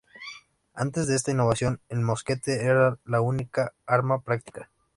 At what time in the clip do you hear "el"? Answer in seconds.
1.87-1.99